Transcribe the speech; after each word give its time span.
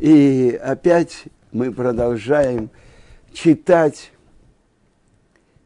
И 0.00 0.56
опять 0.62 1.24
мы 1.50 1.72
продолжаем 1.72 2.70
читать 3.32 4.12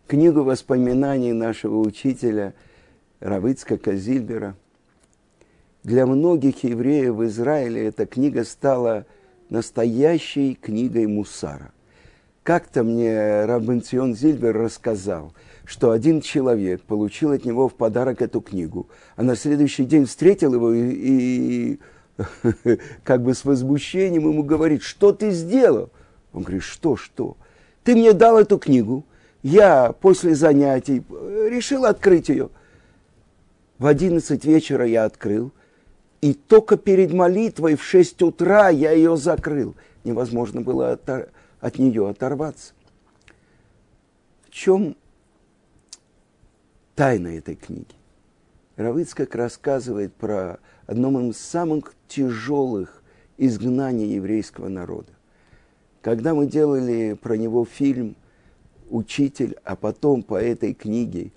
книгу 0.06 0.42
воспоминаний 0.42 1.34
нашего 1.34 1.80
учителя 1.80 2.54
Равыцка 3.20 3.76
Казильбера. 3.76 4.56
Для 5.84 6.06
многих 6.06 6.64
евреев 6.64 7.14
в 7.14 7.24
Израиле 7.26 7.88
эта 7.88 8.06
книга 8.06 8.44
стала 8.44 9.04
настоящей 9.50 10.54
книгой 10.54 11.06
Мусара. 11.06 11.72
Как-то 12.42 12.84
мне 12.84 13.44
Рабенцион 13.44 14.14
Зильбер 14.14 14.56
рассказал, 14.56 15.34
что 15.66 15.90
один 15.90 16.22
человек 16.22 16.80
получил 16.82 17.32
от 17.32 17.44
него 17.44 17.68
в 17.68 17.74
подарок 17.74 18.22
эту 18.22 18.40
книгу, 18.40 18.88
а 19.14 19.24
на 19.24 19.36
следующий 19.36 19.84
день 19.84 20.06
встретил 20.06 20.54
его 20.54 20.72
и, 20.72 20.90
и 20.90 21.80
как 23.04 23.22
бы 23.22 23.34
с 23.34 23.44
возмущением 23.44 24.28
ему 24.28 24.42
говорит, 24.42 24.82
что 24.82 25.12
ты 25.12 25.30
сделал? 25.30 25.90
Он 26.32 26.42
говорит, 26.42 26.62
что, 26.62 26.96
что? 26.96 27.36
Ты 27.84 27.94
мне 27.94 28.12
дал 28.12 28.38
эту 28.38 28.58
книгу, 28.58 29.04
я 29.42 29.92
после 29.92 30.34
занятий 30.34 31.02
решил 31.10 31.84
открыть 31.84 32.28
ее. 32.28 32.50
В 33.78 33.86
одиннадцать 33.86 34.44
вечера 34.44 34.86
я 34.86 35.04
открыл, 35.04 35.52
и 36.20 36.34
только 36.34 36.76
перед 36.76 37.12
молитвой 37.12 37.74
в 37.74 37.82
шесть 37.82 38.22
утра 38.22 38.68
я 38.68 38.92
ее 38.92 39.16
закрыл. 39.16 39.74
Невозможно 40.04 40.60
было 40.60 40.92
от, 40.92 41.32
от 41.60 41.78
нее 41.78 42.08
оторваться. 42.08 42.74
В 44.46 44.50
чем 44.50 44.96
тайна 46.94 47.36
этой 47.38 47.56
книги? 47.56 47.94
Равыцкак 48.76 49.34
рассказывает 49.34 50.14
про 50.14 50.60
одном 50.86 51.30
из 51.30 51.38
самых 51.38 51.94
тяжелых 52.08 53.02
изгнаний 53.38 54.14
еврейского 54.14 54.68
народа. 54.68 55.12
Когда 56.00 56.34
мы 56.34 56.46
делали 56.46 57.16
про 57.20 57.36
него 57.36 57.64
фильм 57.64 58.16
«Учитель», 58.90 59.56
а 59.64 59.76
потом 59.76 60.22
по 60.22 60.34
этой 60.34 60.74
книге 60.74 61.30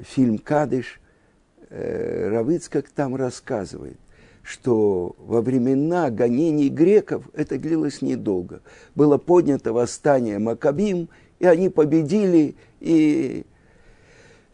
фильм 0.00 0.38
«Кадыш», 0.38 1.00
э, 1.68 2.28
Равыцкак 2.30 2.88
там 2.88 3.14
рассказывает, 3.14 3.98
что 4.42 5.14
во 5.18 5.40
времена 5.40 6.10
гонений 6.10 6.68
греков 6.68 7.28
это 7.34 7.58
длилось 7.58 8.02
недолго. 8.02 8.60
Было 8.94 9.18
поднято 9.18 9.72
восстание 9.72 10.38
Макабим, 10.38 11.08
и 11.38 11.46
они 11.46 11.68
победили, 11.68 12.56
и 12.80 13.44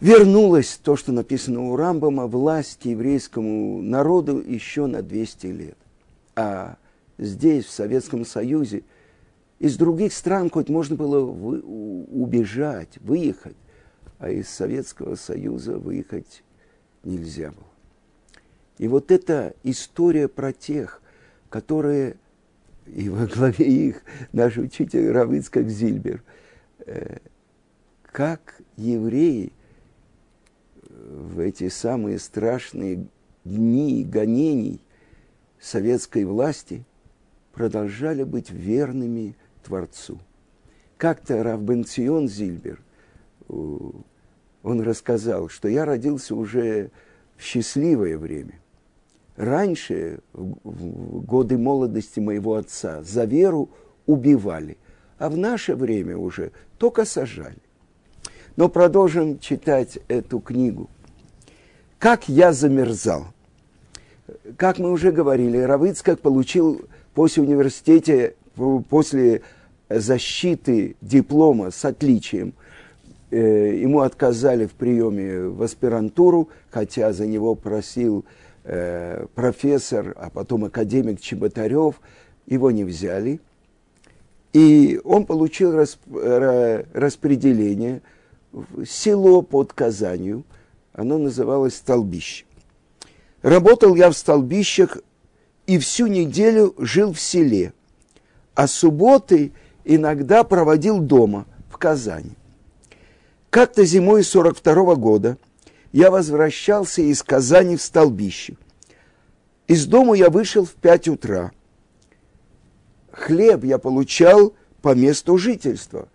вернулось 0.00 0.80
то, 0.82 0.96
что 0.96 1.12
написано 1.12 1.60
у 1.60 1.76
Рамбама, 1.76 2.26
власть 2.26 2.84
еврейскому 2.84 3.82
народу 3.82 4.40
еще 4.40 4.86
на 4.86 5.02
200 5.02 5.46
лет. 5.46 5.76
А 6.34 6.76
здесь, 7.18 7.66
в 7.66 7.70
Советском 7.70 8.24
Союзе, 8.24 8.82
из 9.58 9.76
других 9.76 10.12
стран 10.12 10.50
хоть 10.50 10.68
можно 10.68 10.96
было 10.96 11.20
вы, 11.20 11.60
убежать, 11.60 12.98
выехать, 13.00 13.56
а 14.18 14.30
из 14.30 14.48
Советского 14.48 15.16
Союза 15.16 15.78
выехать 15.78 16.42
нельзя 17.04 17.50
было. 17.50 17.66
И 18.78 18.88
вот 18.88 19.10
эта 19.10 19.54
история 19.62 20.28
про 20.28 20.54
тех, 20.54 21.02
которые, 21.50 22.16
и 22.86 23.10
во 23.10 23.26
главе 23.26 23.66
их 23.66 24.02
наш 24.32 24.56
учитель 24.56 25.10
Равыцкак 25.10 25.68
Зильбер, 25.68 26.22
э, 26.86 27.18
как 28.10 28.62
евреи 28.78 29.52
в 31.08 31.40
эти 31.40 31.68
самые 31.68 32.18
страшные 32.18 33.06
дни 33.44 34.04
гонений 34.04 34.80
советской 35.58 36.24
власти 36.24 36.84
продолжали 37.52 38.22
быть 38.24 38.50
верными 38.50 39.36
Творцу. 39.62 40.18
Как-то 40.96 41.42
Равбенцион 41.42 42.28
Зильбер, 42.28 42.82
он 43.48 44.80
рассказал, 44.82 45.48
что 45.48 45.68
я 45.68 45.84
родился 45.84 46.34
уже 46.34 46.90
в 47.36 47.42
счастливое 47.42 48.18
время. 48.18 48.60
Раньше, 49.36 50.20
в 50.34 51.22
годы 51.24 51.56
молодости 51.56 52.20
моего 52.20 52.56
отца, 52.56 53.02
за 53.02 53.24
веру 53.24 53.70
убивали, 54.06 54.76
а 55.18 55.30
в 55.30 55.38
наше 55.38 55.74
время 55.74 56.18
уже 56.18 56.52
только 56.76 57.06
сажали. 57.06 57.62
Но 58.60 58.68
продолжим 58.68 59.38
читать 59.38 59.98
эту 60.08 60.38
книгу. 60.38 60.90
Как 61.98 62.28
я 62.28 62.52
замерзал. 62.52 63.28
Как 64.58 64.78
мы 64.78 64.92
уже 64.92 65.12
говорили, 65.12 65.56
Равыцкак 65.56 66.20
получил 66.20 66.82
после 67.14 67.42
университета, 67.42 68.34
после 68.90 69.40
защиты 69.88 70.96
диплома 71.00 71.70
с 71.70 71.82
отличием, 71.86 72.52
э, 73.30 73.78
ему 73.80 74.00
отказали 74.00 74.66
в 74.66 74.72
приеме 74.72 75.40
в 75.48 75.62
аспирантуру, 75.62 76.50
хотя 76.68 77.14
за 77.14 77.26
него 77.26 77.54
просил 77.54 78.26
э, 78.64 79.24
профессор, 79.34 80.14
а 80.18 80.28
потом 80.28 80.66
академик 80.66 81.18
Чеботарев, 81.18 81.98
его 82.46 82.70
не 82.70 82.84
взяли. 82.84 83.40
И 84.52 85.00
он 85.02 85.24
получил 85.24 85.72
расп, 85.72 86.00
распределение 86.12 88.02
село 88.86 89.42
под 89.42 89.72
Казанью, 89.72 90.44
оно 90.92 91.18
называлось 91.18 91.76
Столбище. 91.76 92.44
Работал 93.42 93.94
я 93.94 94.10
в 94.10 94.16
Столбищах 94.16 94.98
и 95.66 95.78
всю 95.78 96.06
неделю 96.06 96.74
жил 96.78 97.12
в 97.12 97.20
селе, 97.20 97.72
а 98.54 98.66
субботы 98.66 99.52
иногда 99.84 100.44
проводил 100.44 101.00
дома, 101.00 101.46
в 101.70 101.78
Казани. 101.78 102.32
Как-то 103.48 103.84
зимой 103.84 104.22
42 104.22 104.74
-го 104.74 104.96
года 104.96 105.38
я 105.92 106.10
возвращался 106.10 107.02
из 107.02 107.22
Казани 107.22 107.76
в 107.76 107.82
Столбище. 107.82 108.56
Из 109.66 109.86
дома 109.86 110.14
я 110.14 110.30
вышел 110.30 110.64
в 110.64 110.74
5 110.74 111.08
утра. 111.08 111.52
Хлеб 113.12 113.64
я 113.64 113.78
получал 113.78 114.54
по 114.82 114.94
месту 114.94 115.36
жительства, 115.38 116.08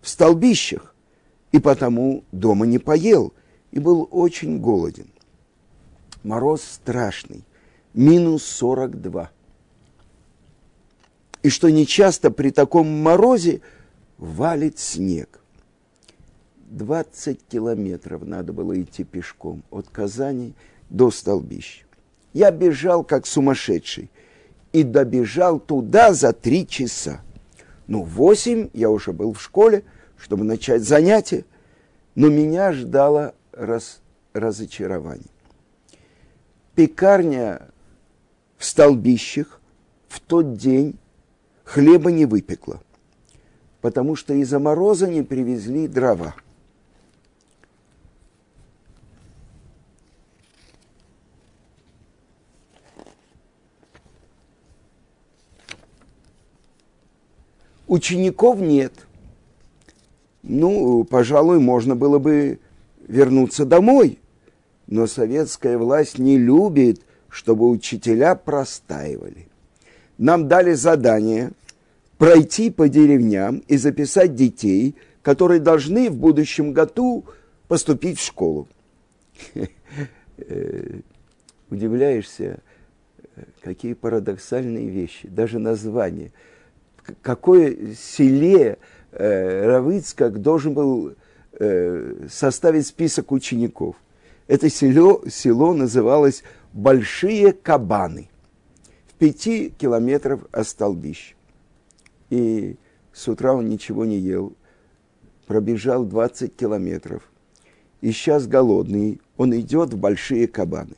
в 0.00 0.08
Столбищах, 0.08 0.94
и 1.52 1.58
потому 1.58 2.24
дома 2.32 2.66
не 2.66 2.78
поел, 2.78 3.32
и 3.70 3.78
был 3.78 4.08
очень 4.10 4.60
голоден. 4.60 5.08
Мороз 6.22 6.62
страшный, 6.62 7.44
минус 7.94 8.44
42. 8.44 9.30
И 11.42 11.48
что 11.48 11.70
нечасто 11.70 12.30
при 12.30 12.50
таком 12.50 12.88
морозе 13.02 13.60
валит 14.18 14.78
снег. 14.78 15.40
20 16.70 17.40
километров 17.48 18.26
надо 18.26 18.52
было 18.52 18.78
идти 18.80 19.04
пешком 19.04 19.62
от 19.70 19.88
Казани 19.88 20.54
до 20.90 21.10
Столбища. 21.10 21.84
Я 22.32 22.50
бежал 22.50 23.04
как 23.04 23.26
сумасшедший 23.26 24.10
и 24.72 24.82
добежал 24.82 25.58
туда 25.58 26.12
за 26.12 26.32
три 26.32 26.66
часа. 26.66 27.22
Ну, 27.86 28.02
восемь 28.02 28.68
я 28.74 28.90
уже 28.90 29.12
был 29.12 29.32
в 29.32 29.42
школе, 29.42 29.84
чтобы 30.18 30.44
начать 30.44 30.82
занятия, 30.82 31.44
но 32.14 32.28
меня 32.28 32.72
ждало 32.72 33.34
раз, 33.52 34.00
разочарование. 34.32 35.30
Пекарня 36.74 37.68
в 38.56 38.64
столбищах 38.64 39.60
в 40.08 40.20
тот 40.20 40.56
день 40.56 40.98
хлеба 41.64 42.10
не 42.10 42.26
выпекла, 42.26 42.82
потому 43.80 44.16
что 44.16 44.34
из-за 44.34 44.58
мороза 44.58 45.06
не 45.06 45.22
привезли 45.22 45.88
дрова– 45.88 46.34
Учеников 57.88 58.60
нет. 58.60 58.92
Ну, 60.48 61.04
пожалуй, 61.04 61.60
можно 61.60 61.94
было 61.94 62.18
бы 62.18 62.58
вернуться 63.06 63.66
домой. 63.66 64.18
Но 64.86 65.06
советская 65.06 65.76
власть 65.76 66.18
не 66.18 66.38
любит, 66.38 67.02
чтобы 67.28 67.68
учителя 67.68 68.34
простаивали. 68.34 69.46
Нам 70.16 70.48
дали 70.48 70.72
задание 70.72 71.52
пройти 72.16 72.70
по 72.70 72.88
деревням 72.88 73.62
и 73.68 73.76
записать 73.76 74.34
детей, 74.34 74.96
которые 75.20 75.60
должны 75.60 76.08
в 76.08 76.16
будущем 76.16 76.72
году 76.72 77.26
поступить 77.68 78.18
в 78.18 78.24
школу. 78.24 78.66
Э, 80.38 81.00
удивляешься, 81.68 82.60
какие 83.60 83.92
парадоксальные 83.92 84.88
вещи, 84.88 85.28
даже 85.28 85.58
название– 85.58 86.32
какое 87.22 87.94
селе 87.94 88.78
э, 89.12 89.66
Равыцкак 89.66 90.40
должен 90.40 90.74
был 90.74 91.14
э, 91.52 92.26
составить 92.30 92.86
список 92.86 93.32
учеников. 93.32 93.96
Это 94.46 94.70
село, 94.70 95.22
село 95.28 95.74
называлось 95.74 96.42
Большие 96.72 97.52
Кабаны. 97.52 98.28
В 99.06 99.14
пяти 99.14 99.70
километров 99.70 100.40
от 100.52 100.66
столбища. 100.66 101.34
И 102.30 102.76
с 103.12 103.26
утра 103.26 103.54
он 103.54 103.68
ничего 103.68 104.04
не 104.04 104.18
ел, 104.18 104.52
пробежал 105.46 106.04
20 106.04 106.54
километров. 106.54 107.22
И 108.00 108.12
сейчас 108.12 108.46
голодный, 108.46 109.20
он 109.36 109.58
идет 109.58 109.92
в 109.92 109.98
большие 109.98 110.46
кабаны. 110.46 110.94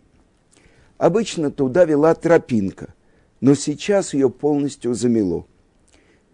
Обычно 0.98 1.50
туда 1.50 1.86
вела 1.86 2.14
тропинка, 2.14 2.92
но 3.40 3.54
сейчас 3.54 4.12
ее 4.12 4.28
полностью 4.28 4.92
замело. 4.92 5.46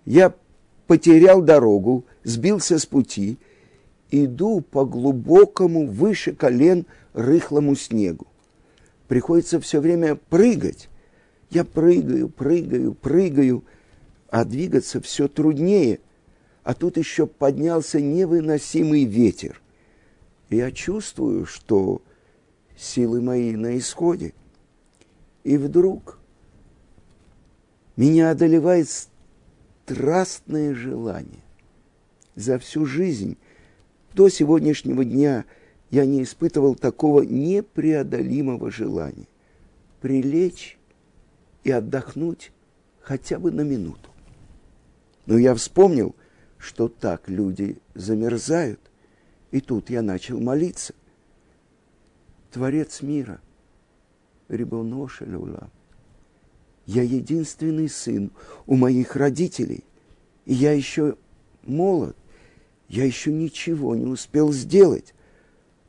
Я 0.06 0.32
потерял 0.86 1.42
дорогу, 1.42 2.06
сбился 2.22 2.78
с 2.78 2.86
пути, 2.86 3.38
иду 4.10 4.60
по 4.60 4.86
глубокому, 4.86 5.86
выше 5.86 6.32
колен, 6.32 6.86
рыхлому 7.12 7.74
снегу. 7.74 8.28
Приходится 9.08 9.60
все 9.60 9.80
время 9.80 10.14
прыгать. 10.14 10.88
Я 11.50 11.64
прыгаю, 11.64 12.28
прыгаю, 12.28 12.94
прыгаю, 12.94 13.64
а 14.30 14.44
двигаться 14.44 15.00
все 15.00 15.28
труднее. 15.28 16.00
А 16.62 16.74
тут 16.74 16.96
еще 16.96 17.26
поднялся 17.26 18.00
невыносимый 18.00 19.04
ветер. 19.04 19.60
Я 20.50 20.70
чувствую, 20.70 21.46
что 21.46 22.00
силы 22.76 23.20
мои 23.20 23.56
на 23.56 23.76
исходе. 23.76 24.34
И 25.42 25.56
вдруг 25.56 26.18
меня 27.96 28.30
одолевает 28.30 28.88
страстное 29.86 30.74
желание. 30.74 31.44
За 32.34 32.58
всю 32.58 32.86
жизнь 32.86 33.38
до 34.14 34.28
сегодняшнего 34.28 35.04
дня 35.04 35.44
я 35.90 36.04
не 36.04 36.24
испытывал 36.24 36.74
такого 36.74 37.22
непреодолимого 37.22 38.72
желания. 38.72 39.28
Прилечь 40.00 40.76
и 41.62 41.70
отдохнуть 41.70 42.50
хотя 43.00 43.38
бы 43.38 43.52
на 43.52 43.60
минуту. 43.60 44.10
Но 45.26 45.38
я 45.38 45.54
вспомнил, 45.54 46.16
что 46.58 46.88
так 46.88 47.28
люди 47.28 47.78
замерзают. 47.94 48.80
И 49.52 49.60
тут 49.60 49.88
я 49.88 50.02
начал 50.02 50.40
молиться. 50.40 50.94
Творец 52.50 53.02
мира, 53.02 53.40
Рибоноша 54.48 55.24
Люла, 55.24 55.70
я 56.86 57.02
единственный 57.02 57.88
сын 57.88 58.30
у 58.66 58.76
моих 58.76 59.16
родителей, 59.16 59.84
и 60.44 60.54
я 60.54 60.72
еще 60.72 61.16
молод, 61.64 62.16
я 62.88 63.04
еще 63.04 63.32
ничего 63.32 63.96
не 63.96 64.06
успел 64.06 64.52
сделать. 64.52 65.12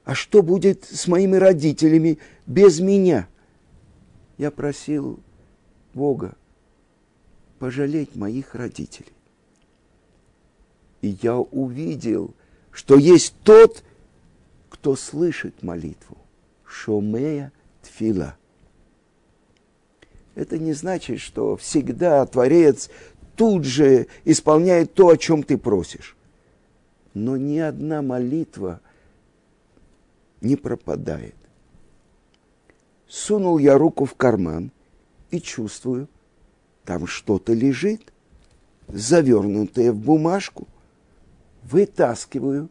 А 0.04 0.16
что 0.16 0.42
будет 0.42 0.86
с 0.86 1.08
моими 1.08 1.36
родителями 1.36 2.18
без 2.48 2.80
меня? 2.80 3.28
Я 4.38 4.52
просил 4.52 5.20
Бога 5.94 6.36
пожалеть 7.60 8.16
моих 8.16 8.56
родителей. 8.56 9.12
И 11.02 11.18
я 11.22 11.38
увидел, 11.38 12.34
что 12.72 12.98
есть 12.98 13.36
тот, 13.44 13.84
кто 14.70 14.96
слышит 14.96 15.62
молитву. 15.62 16.18
Шомея 16.66 17.52
Тфила– 17.84 18.36
это 20.38 20.60
не 20.60 20.74
значит, 20.74 21.20
что 21.20 21.58
всегда 21.58 22.24
Творец 22.28 22.92
тут 23.36 23.64
же 23.64 24.06
исполняет 24.24 24.94
то, 24.94 25.10
о 25.10 25.18
чем 25.18 25.42
ты 25.42 25.58
просишь. 25.58 26.16
Но 27.16 27.38
ни 27.38 27.58
одна 27.58 28.04
молитва 28.04 28.80
не 30.42 30.56
пропадает. 30.56 31.34
Сунул 33.08 33.58
я 33.58 33.80
руку 33.80 34.06
в 34.06 34.14
карман 34.14 34.72
и 35.32 35.42
чувствую, 35.42 36.08
там 36.86 37.08
что-то 37.08 37.54
лежит, 37.54 38.14
завернутое 38.90 39.92
в 39.92 39.98
бумажку. 39.98 40.68
Вытаскиваю 41.64 42.70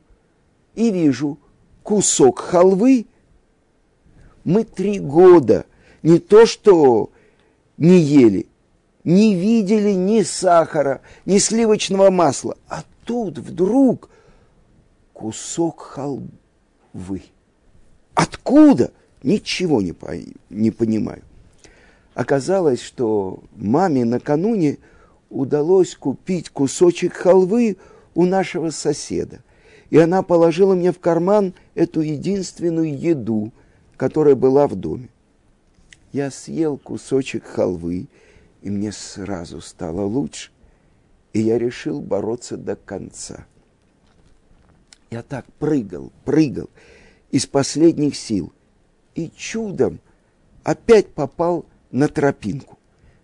и 0.76 0.92
вижу 0.92 1.36
кусок 1.82 2.38
халвы. 2.38 3.06
Мы 4.44 4.62
три 4.62 5.00
года 5.00 5.66
не 6.04 6.20
то 6.20 6.46
что 6.46 7.10
не 7.78 7.98
ели, 7.98 8.46
не 9.04 9.34
видели 9.34 9.92
ни 9.92 10.22
сахара, 10.22 11.00
ни 11.24 11.38
сливочного 11.38 12.10
масла. 12.10 12.56
А 12.68 12.82
тут 13.04 13.38
вдруг 13.38 14.10
кусок 15.12 15.80
халвы. 15.80 17.22
Откуда? 18.14 18.92
Ничего 19.22 19.82
не, 19.82 19.92
по, 19.92 20.12
не 20.50 20.70
понимаю. 20.70 21.22
Оказалось, 22.14 22.80
что 22.80 23.40
маме 23.54 24.04
накануне 24.04 24.78
удалось 25.30 25.94
купить 25.96 26.50
кусочек 26.50 27.14
халвы 27.14 27.76
у 28.14 28.24
нашего 28.24 28.70
соседа. 28.70 29.40
И 29.90 29.98
она 29.98 30.22
положила 30.22 30.74
мне 30.74 30.92
в 30.92 30.98
карман 30.98 31.54
эту 31.74 32.00
единственную 32.00 32.98
еду, 32.98 33.52
которая 33.96 34.34
была 34.34 34.66
в 34.66 34.74
доме 34.74 35.08
я 36.16 36.30
съел 36.30 36.78
кусочек 36.78 37.44
халвы, 37.44 38.08
и 38.62 38.70
мне 38.70 38.90
сразу 38.90 39.60
стало 39.60 40.00
лучше. 40.00 40.50
И 41.34 41.40
я 41.40 41.58
решил 41.58 42.00
бороться 42.00 42.56
до 42.56 42.74
конца. 42.74 43.46
Я 45.10 45.22
так 45.22 45.44
прыгал, 45.58 46.10
прыгал 46.24 46.70
из 47.30 47.44
последних 47.44 48.16
сил. 48.16 48.50
И 49.14 49.30
чудом 49.36 50.00
опять 50.64 51.08
попал 51.08 51.66
на 51.90 52.08
тропинку. 52.08 52.78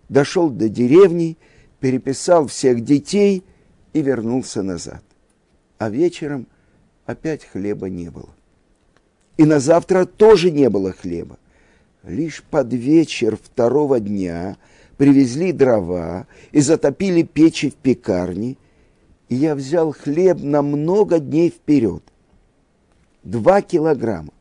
Дошел 0.07 0.51
до 0.51 0.69
деревни, 0.69 1.37
переписал 1.79 2.45
всех 2.45 2.83
детей 2.83 3.43
и 3.93 4.03
вернулся 4.03 4.61
назад. 4.61 5.03
А 5.79 5.89
вечером 5.89 6.45
опять 7.07 7.43
хлеба 7.43 7.89
не 7.89 8.11
было. 8.11 8.29
И 9.37 9.45
на 9.45 9.59
завтра 9.59 10.05
тоже 10.05 10.51
не 10.51 10.69
было 10.69 10.91
хлеба. 10.91 11.39
Лишь 12.03 12.43
под 12.43 12.73
вечер 12.73 13.37
второго 13.41 13.97
дня 14.01 14.57
привезли 14.97 15.53
дрова 15.53 16.27
и 16.51 16.59
затопили 16.59 17.23
печи 17.23 17.69
в 17.69 17.75
пекарне, 17.75 18.57
и 19.29 19.35
я 19.35 19.55
взял 19.55 19.93
хлеб 19.93 20.39
на 20.41 20.61
много 20.61 21.19
дней 21.19 21.49
вперед. 21.49 22.03
Два 23.23 23.61
килограмма. 23.61 24.33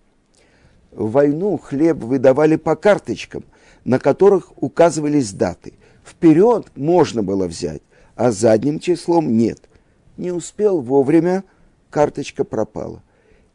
В 0.91 1.12
войну 1.12 1.56
хлеб 1.56 1.99
выдавали 1.99 2.56
по 2.56 2.75
карточкам, 2.75 3.44
на 3.84 4.01
которых 4.01 4.53
указывались 4.60 5.32
даты. 5.32 5.75
Вперед 6.05 6.67
можно 6.75 7.22
было 7.22 7.46
взять, 7.46 7.82
а 8.17 8.32
задним 8.32 8.81
числом 8.81 9.37
нет. 9.37 9.60
Не 10.17 10.32
успел 10.32 10.81
вовремя, 10.81 11.44
карточка 11.91 12.43
пропала. 12.43 13.05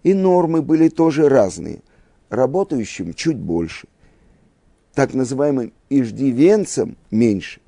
И 0.04 0.14
нормы 0.14 0.62
были 0.62 0.88
тоже 0.88 1.28
разные. 1.28 1.82
Работающим 2.30 3.14
чуть 3.14 3.38
больше 3.38 3.90
так 4.98 5.14
называемым 5.14 5.74
иждивенцам 5.92 6.98
меньше. 7.12 7.62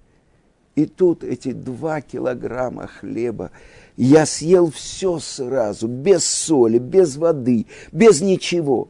И 0.73 0.87
тут 0.87 1.23
эти 1.23 1.51
два 1.51 2.01
килограмма 2.01 2.87
хлеба 2.87 3.51
я 3.97 4.25
съел 4.25 4.71
все 4.71 5.19
сразу, 5.19 5.87
без 5.87 6.25
соли, 6.25 6.79
без 6.79 7.17
воды, 7.17 7.67
без 7.91 8.21
ничего. 8.21 8.89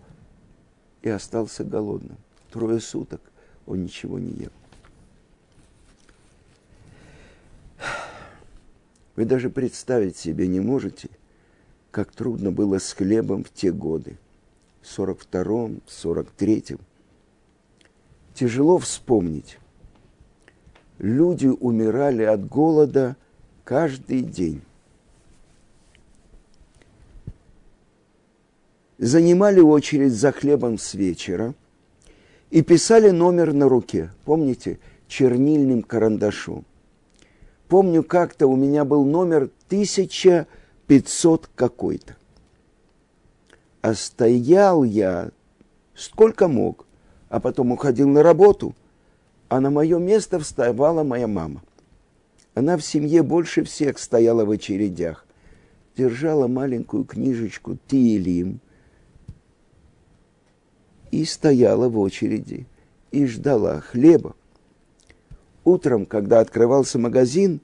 И 1.01 1.09
остался 1.09 1.65
голодным. 1.65 2.15
Трое 2.49 2.79
суток 2.79 3.19
он 3.65 3.83
ничего 3.83 4.17
не 4.17 4.31
ел. 4.31 4.51
Вы 9.17 9.25
даже 9.25 9.49
представить 9.49 10.15
себе 10.15 10.47
не 10.47 10.61
можете, 10.61 11.09
как 11.91 12.13
трудно 12.13 12.53
было 12.53 12.79
с 12.79 12.93
хлебом 12.93 13.43
в 13.43 13.51
те 13.51 13.73
годы, 13.73 14.15
в 14.81 14.97
42-м, 14.97 15.81
43-м 15.85 16.79
тяжело 18.39 18.77
вспомнить. 18.77 19.57
Люди 20.97 21.47
умирали 21.47 22.23
от 22.23 22.47
голода 22.47 23.17
каждый 23.65 24.21
день. 24.21 24.61
Занимали 28.97 29.59
очередь 29.59 30.13
за 30.13 30.31
хлебом 30.31 30.77
с 30.77 30.93
вечера 30.93 31.53
и 32.49 32.61
писали 32.61 33.09
номер 33.09 33.51
на 33.51 33.67
руке, 33.67 34.09
помните, 34.23 34.79
чернильным 35.09 35.83
карандашом. 35.83 36.63
Помню, 37.67 38.03
как-то 38.03 38.47
у 38.47 38.55
меня 38.55 38.85
был 38.85 39.03
номер 39.03 39.49
1500 39.67 41.49
какой-то. 41.55 42.15
А 43.81 43.93
стоял 43.93 44.85
я 44.85 45.31
сколько 45.93 46.47
мог 46.47 46.85
а 47.29 47.39
потом 47.39 47.71
уходил 47.71 48.09
на 48.09 48.23
работу, 48.23 48.75
а 49.47 49.59
на 49.59 49.69
мое 49.69 49.99
место 49.99 50.39
вставала 50.39 51.03
моя 51.03 51.27
мама. 51.27 51.63
Она 52.55 52.75
в 52.77 52.81
семье 52.81 53.23
больше 53.23 53.63
всех 53.63 53.99
стояла 53.99 54.45
в 54.45 54.51
очередях, 54.51 55.25
держала 55.95 56.47
маленькую 56.47 57.05
книжечку 57.05 57.77
Тиелим 57.87 58.59
и 61.11 61.23
стояла 61.25 61.87
в 61.87 61.97
очереди 61.99 62.67
и 63.11 63.25
ждала 63.25 63.79
хлеба. 63.79 64.35
Утром, 65.63 66.05
когда 66.05 66.39
открывался 66.39 66.99
магазин, 66.99 67.61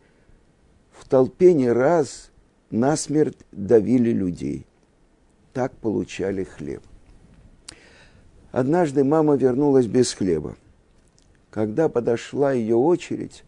в 0.91 1.07
толпе 1.07 1.53
не 1.53 1.71
раз 1.71 2.29
насмерть 2.69 3.37
давили 3.51 4.11
людей. 4.11 4.65
Так 5.53 5.73
получали 5.77 6.43
хлеб. 6.43 6.83
Однажды 8.55 9.03
мама 9.03 9.35
вернулась 9.35 9.85
без 9.85 10.13
хлеба. 10.13 10.55
Когда 11.49 11.89
подошла 11.89 12.53
ее 12.53 12.77
очередь, 12.77 13.43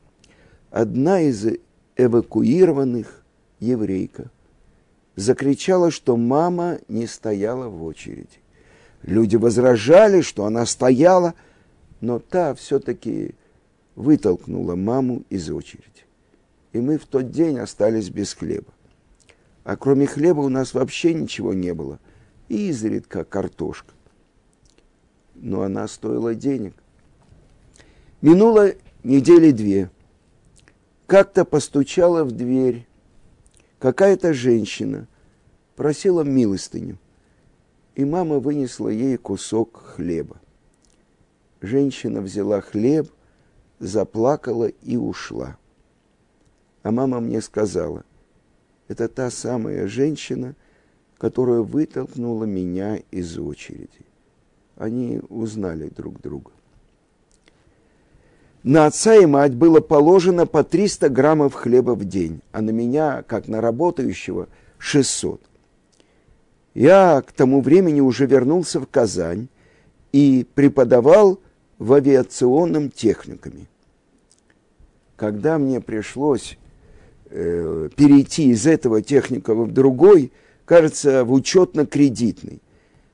одна 0.69 1.21
из 1.21 1.47
эвакуированных 1.95 3.23
еврейка 3.61 4.29
закричала, 5.15 5.91
что 5.91 6.17
мама 6.17 6.79
не 6.89 7.07
стояла 7.07 7.69
в 7.69 7.85
очереди. 7.85 8.41
Люди 9.01 9.37
возражали, 9.37 10.19
что 10.19 10.43
она 10.43 10.65
стояла, 10.65 11.35
но 12.01 12.19
та 12.19 12.53
все-таки 12.53 13.33
вытолкнула 13.95 14.75
маму 14.75 15.23
из 15.29 15.49
очереди. 15.49 16.03
И 16.73 16.81
мы 16.81 16.97
в 16.97 17.05
тот 17.05 17.31
день 17.31 17.59
остались 17.59 18.09
без 18.09 18.33
хлеба. 18.33 18.73
А 19.63 19.77
кроме 19.77 20.05
хлеба 20.05 20.41
у 20.41 20.49
нас 20.49 20.73
вообще 20.73 21.13
ничего 21.13 21.53
не 21.53 21.73
было. 21.73 21.97
И 22.49 22.67
изредка 22.67 23.23
картошка. 23.23 23.93
Но 25.37 25.61
она 25.61 25.87
стоила 25.87 26.35
денег. 26.35 26.73
Минуло 28.21 28.73
недели 29.03 29.51
две. 29.51 29.91
Как-то 31.05 31.45
постучала 31.45 32.23
в 32.23 32.31
дверь 32.31 32.87
какая-то 33.79 34.33
женщина, 34.33 35.07
просила 35.75 36.23
милостыню. 36.23 36.97
И 37.95 38.05
мама 38.05 38.39
вынесла 38.39 38.89
ей 38.89 39.17
кусок 39.17 39.77
хлеба. 39.77 40.37
Женщина 41.61 42.21
взяла 42.21 42.61
хлеб, 42.61 43.09
заплакала 43.79 44.67
и 44.67 44.97
ушла. 44.97 45.57
А 46.83 46.91
мама 46.91 47.19
мне 47.19 47.41
сказала, 47.41 48.03
это 48.87 49.07
та 49.07 49.29
самая 49.29 49.87
женщина, 49.87 50.55
которая 51.17 51.61
вытолкнула 51.61 52.45
меня 52.45 53.01
из 53.11 53.37
очереди. 53.39 54.05
Они 54.77 55.19
узнали 55.29 55.89
друг 55.89 56.21
друга. 56.21 56.51
На 58.63 58.85
отца 58.85 59.15
и 59.15 59.25
мать 59.25 59.55
было 59.55 59.79
положено 59.79 60.45
по 60.45 60.63
300 60.63 61.09
граммов 61.09 61.53
хлеба 61.53 61.91
в 61.91 62.05
день, 62.05 62.41
а 62.51 62.61
на 62.61 62.71
меня, 62.71 63.23
как 63.23 63.47
на 63.47 63.61
работающего, 63.61 64.47
600. 64.77 65.41
Я 66.73 67.23
к 67.25 67.31
тому 67.31 67.61
времени 67.61 68.01
уже 68.01 68.25
вернулся 68.25 68.79
в 68.79 68.87
Казань 68.87 69.47
и 70.11 70.45
преподавал 70.53 71.39
в 71.79 71.93
авиационном 71.93 72.91
техникуме. 72.91 73.67
Когда 75.15 75.57
мне 75.57 75.81
пришлось 75.81 76.57
э, 77.29 77.89
перейти 77.95 78.49
из 78.49 78.67
этого 78.67 79.01
техникума 79.01 79.63
в 79.63 79.71
другой, 79.71 80.31
кажется, 80.65 81.23
в 81.23 81.31
учетно-кредитный, 81.33 82.61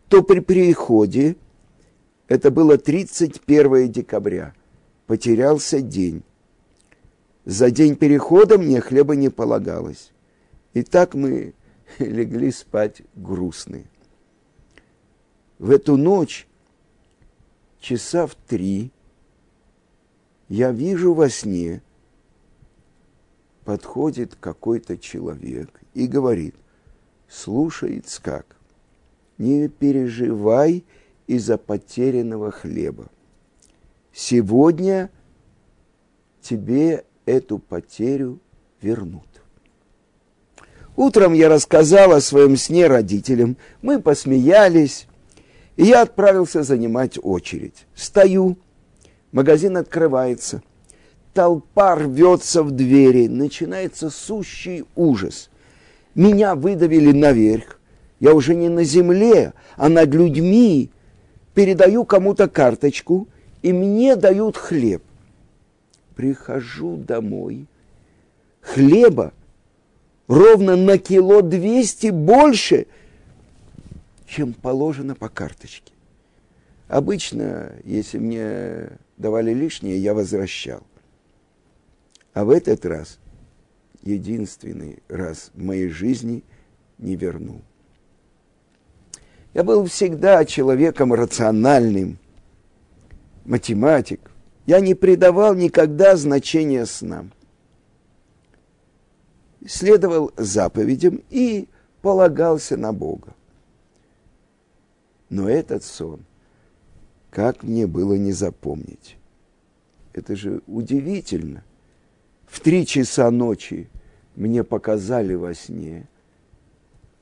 то 0.10 0.24
при 0.24 0.40
переходе, 0.40 1.38
это 2.34 2.50
было 2.50 2.80
31 2.80 3.92
декабря, 3.92 4.56
потерялся 5.06 5.82
день. 5.82 6.24
За 7.46 7.70
день 7.70 7.96
перехода 7.96 8.58
мне 8.58 8.82
хлеба 8.82 9.16
не 9.16 9.30
полагалось. 9.30 10.12
И 10.74 10.82
так 10.82 11.14
мы 11.14 11.54
легли 12.00 12.52
спать 12.52 13.04
грустные. 13.14 13.86
В 15.60 15.70
эту 15.70 15.96
ночь 15.96 16.48
часа 17.80 18.26
в 18.26 18.34
три 18.34 18.92
я 20.50 20.72
вижу 20.72 21.14
во 21.14 21.30
сне, 21.30 21.84
подходит 23.64 24.34
какой-то 24.40 24.98
человек 24.98 25.70
и 25.94 26.08
говорит, 26.08 26.56
слушай, 27.30 28.00
Ицкак, 28.00 28.56
не 29.38 29.68
переживай 29.68 30.84
из-за 31.36 31.58
потерянного 31.58 32.52
хлеба. 32.52 33.08
Сегодня 34.14 35.10
тебе 36.42 37.06
эту 37.26 37.60
потерю 37.60 38.40
вернут. 38.82 39.28
Утром 40.96 41.34
я 41.34 41.50
рассказал 41.50 42.12
о 42.12 42.22
своем 42.22 42.56
сне 42.56 42.86
родителям, 42.88 43.58
мы 43.82 44.00
посмеялись, 44.00 45.08
и 45.76 45.86
я 45.86 46.04
отправился 46.04 46.62
занимать 46.62 47.18
очередь. 47.22 47.88
Стою, 47.96 48.58
магазин 49.32 49.78
открывается, 49.78 50.62
толпа 51.34 51.96
рвется 51.96 52.62
в 52.62 52.70
двери, 52.70 53.28
начинается 53.28 54.12
сущий 54.12 54.86
ужас. 54.96 55.50
Меня 56.14 56.54
выдавили 56.54 57.12
наверх, 57.12 57.80
я 58.20 58.36
уже 58.36 58.54
не 58.54 58.70
на 58.70 58.84
земле, 58.84 59.54
а 59.76 59.90
над 59.90 60.14
людьми, 60.14 60.92
передаю 61.54 62.06
кому-то 62.06 62.48
карточку, 62.48 63.28
и 63.62 63.74
мне 63.74 64.16
дают 64.16 64.58
хлеб. 64.58 65.04
Прихожу 66.16 66.98
домой, 66.98 67.66
хлеба 68.62 69.34
ровно 70.28 70.76
на 70.76 70.98
кило 70.98 71.42
двести 71.42 72.08
больше– 72.08 72.88
чем 74.34 74.54
положено 74.54 75.14
по 75.14 75.30
карточке. 75.30 75.94
Обычно, 76.88 77.74
если 77.84 78.18
мне 78.18 78.98
давали 79.18 79.54
лишнее, 79.54 80.00
я 80.00 80.16
возвращал. 80.16 80.82
А 82.34 82.44
в 82.44 82.50
этот 82.50 82.84
раз, 82.84 83.20
единственный 84.02 85.04
раз 85.08 85.52
в 85.54 85.64
моей 85.64 85.90
жизни, 85.90 86.44
не 86.98 87.16
вернул. 87.16 87.62
Я 89.54 89.64
был 89.64 89.86
всегда 89.86 90.46
человеком 90.46 91.14
рациональным, 91.14 92.18
математик. 93.46 94.32
Я 94.66 94.80
не 94.80 94.96
придавал 94.96 95.54
никогда 95.54 96.16
значения 96.16 96.86
снам. 96.86 97.32
Следовал 99.66 100.32
заповедям 100.38 101.22
и 101.30 101.68
полагался 102.02 102.78
на 102.78 102.94
Бога. 102.94 103.36
Но 105.30 105.50
этот 105.50 105.84
сон, 105.84 106.22
как 107.30 107.64
мне 107.64 107.88
было 107.88 108.14
не 108.16 108.32
запомнить? 108.32 109.18
Это 110.14 110.36
же 110.36 110.62
удивительно. 110.68 111.64
В 112.46 112.60
три 112.60 112.86
часа 112.86 113.32
ночи 113.32 113.90
мне 114.36 114.64
показали 114.64 115.34
во 115.34 115.54
сне 115.54 116.08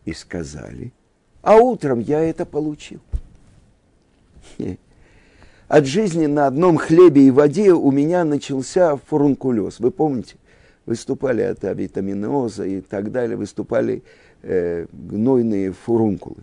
и 0.06 0.14
сказали, 0.14 0.92
а 1.42 1.58
утром 1.58 2.00
я 2.00 2.22
это 2.22 2.46
получил. 2.46 3.00
От 5.68 5.86
жизни 5.86 6.26
на 6.26 6.48
одном 6.48 6.78
хлебе 6.78 7.28
и 7.28 7.32
воде 7.32 7.72
у 7.72 7.92
меня 7.92 8.26
начался 8.26 8.98
фурункулез. 8.98 9.80
Вы 9.80 9.92
помните? 9.92 10.36
Выступали 10.86 11.42
от 11.44 11.64
авитаминоза 11.64 12.66
и 12.66 12.82
так 12.82 13.12
далее, 13.12 13.38
выступали 13.38 14.04
э, 14.42 14.86
гнойные 14.92 15.72
фурункулы. 15.72 16.38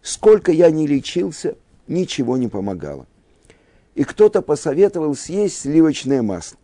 Сколько 0.00 0.52
я 0.52 0.70
не 0.70 0.86
лечился, 0.86 1.56
ничего 1.86 2.36
не 2.36 2.48
помогало. 2.48 3.06
И 3.94 4.04
кто-то 4.04 4.40
посоветовал 4.40 5.14
съесть 5.14 5.60
сливочное 5.60 6.22
масло. 6.22 6.58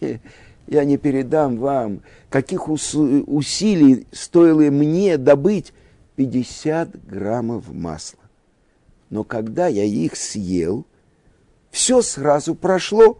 Я 0.00 0.84
не 0.84 0.98
передам 0.98 1.56
вам, 1.56 2.02
каких 2.28 2.68
усилий 2.68 4.06
стоило 4.10 4.70
мне 4.70 5.16
добыть 5.16 5.72
50 6.16 7.06
граммов 7.06 7.72
масла. 7.72 8.20
Но 9.10 9.22
когда 9.22 9.68
я 9.68 9.84
их 9.84 10.16
съел, 10.16 10.84
все 11.70 12.02
сразу 12.02 12.54
прошло. 12.54 13.18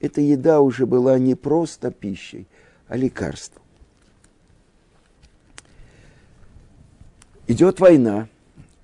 Эта 0.00 0.20
еда 0.20 0.60
уже 0.60 0.86
была 0.86 1.18
не 1.18 1.34
просто 1.34 1.90
пищей, 1.90 2.46
а 2.88 2.96
лекарством. 2.96 3.60
идет 7.50 7.80
война, 7.80 8.28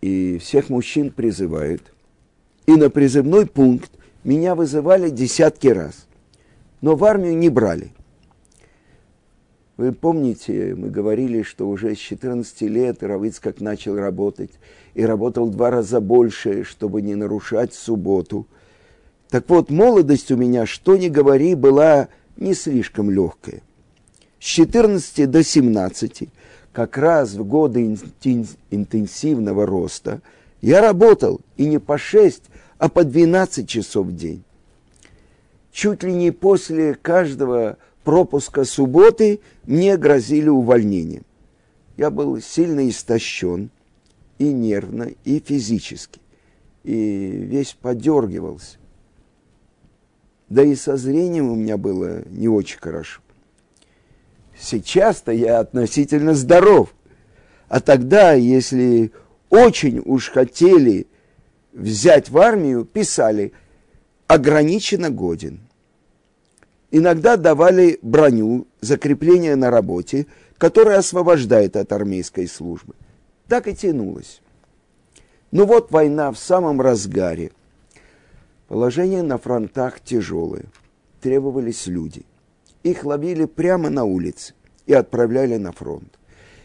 и 0.00 0.38
всех 0.38 0.71
мужчин 0.71 1.11
призывают. 1.11 1.93
И 2.66 2.73
на 2.73 2.90
призывной 2.90 3.47
пункт 3.47 3.93
меня 4.25 4.57
вызывали 4.57 5.09
десятки 5.09 5.69
раз. 5.69 6.07
Но 6.81 6.97
в 6.97 7.05
армию 7.05 7.37
не 7.37 7.49
брали. 7.49 7.93
Вы 9.76 9.92
помните, 9.92 10.75
мы 10.75 10.88
говорили, 10.88 11.42
что 11.42 11.68
уже 11.68 11.95
с 11.95 11.99
14 11.99 12.62
лет 12.62 13.02
Равицкак 13.02 13.61
начал 13.61 13.97
работать 13.97 14.52
и 14.95 15.04
работал 15.04 15.50
два 15.50 15.71
раза 15.71 16.00
больше, 16.00 16.64
чтобы 16.64 17.02
не 17.02 17.14
нарушать 17.14 17.75
субботу. 17.75 18.47
Так 19.28 19.45
вот, 19.49 19.68
молодость 19.71 20.30
у 20.30 20.37
меня, 20.37 20.64
что 20.64 20.97
ни 20.97 21.09
говори, 21.09 21.54
была 21.54 22.09
не 22.38 22.54
слишком 22.54 23.11
легкая. 23.11 23.61
С 24.40 24.45
14 24.45 25.30
до 25.30 25.45
17 25.45 26.28
как 26.73 26.97
раз 26.97 27.35
в 27.35 27.45
годы 27.45 27.99
интенсивного 28.71 29.66
роста 29.66 30.23
я 30.62 30.80
работал 30.80 31.40
и 31.59 31.66
не 31.66 31.78
по 31.78 31.99
6, 31.99 32.45
а 32.78 32.88
по 32.88 33.04
12 33.04 33.68
часов 33.68 34.06
в 34.06 34.16
день. 34.16 34.42
чуть 35.71 36.02
ли 36.02 36.14
не 36.14 36.30
после 36.30 36.95
каждого 36.95 37.76
пропуска 38.07 38.65
субботы 38.65 39.41
мне 39.65 39.97
грозили 39.97 40.49
увольнением. 40.49 41.25
Я 41.97 42.11
был 42.11 42.41
сильно 42.41 42.89
истощен 42.89 43.69
и 44.39 44.53
нервно, 44.53 45.11
и 45.25 45.41
физически, 45.41 46.21
и 46.85 46.95
весь 46.95 47.73
подергивался. 47.73 48.79
Да 50.49 50.63
и 50.63 50.77
со 50.77 50.97
зрением 50.97 51.51
у 51.51 51.57
меня 51.57 51.77
было 51.77 52.23
не 52.29 52.49
очень 52.49 52.79
хорошо. 52.79 53.23
Сейчас-то 54.57 55.33
я 55.33 55.59
относительно 55.59 56.35
здоров. 56.35 56.95
А 57.69 57.81
тогда, 57.81 58.35
если 58.35 59.11
очень 59.51 60.01
уж 60.05 60.31
хотели 60.31 61.09
взять 61.73 62.31
в 62.31 62.39
армию, 62.39 62.85
писали 62.85 63.53
«ограниченно 64.29 65.11
годен». 65.11 65.65
Иногда 66.90 67.37
давали 67.37 67.99
броню, 68.02 68.66
закрепление 68.81 69.57
на 69.57 69.71
работе, 69.71 70.26
которая 70.57 70.99
освобождает 70.99 71.76
от 71.76 71.93
армейской 71.93 72.47
службы. 72.47 72.95
Так 73.49 73.69
и 73.69 73.75
тянулось. 73.75 74.40
Ну 75.50 75.66
вот 75.66 75.90
война 75.90 76.33
в 76.33 76.38
самом 76.38 76.81
разгаре. 76.81 77.52
Положение 78.69 79.23
на 79.23 79.38
фронтах 79.38 80.00
тяжелое. 80.00 80.64
Требовались 81.21 81.87
люди. 81.87 82.25
Их 82.83 83.05
ловили 83.05 83.45
прямо 83.45 83.90
на 83.90 84.05
улице 84.05 84.55
и 84.87 84.95
отправляли 84.95 85.57
на 85.57 85.73
фронт. 85.73 86.19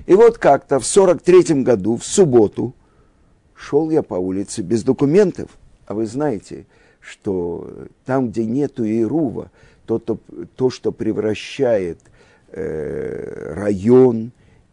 И 0.05 0.13
вот 0.13 0.37
как-то 0.37 0.79
в 0.79 0.85
43 0.85 1.63
году, 1.63 1.97
в 1.97 2.03
субботу, 2.03 2.73
шел 3.55 3.89
я 3.89 4.01
по 4.01 4.15
улице 4.15 4.61
без 4.61 4.83
документов, 4.83 5.49
а 5.85 5.93
вы 5.93 6.05
знаете, 6.05 6.65
что 6.99 7.87
там, 8.05 8.29
где 8.29 8.45
нету 8.45 8.83
Ирува, 8.85 9.51
то, 9.85 9.99
то, 9.99 10.19
то 10.55 10.69
что 10.69 10.91
превращает 10.91 11.99
э, 12.49 13.53
район 13.55 14.31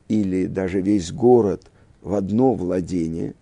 или 0.09 0.47
даже 0.47 0.81
весь 0.81 1.12
город 1.12 1.62
в 2.03 2.15
одно 2.15 2.55
владение, 2.55 3.35